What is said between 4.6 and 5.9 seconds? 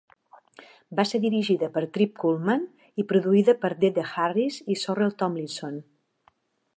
i Sorrel Tomlinson.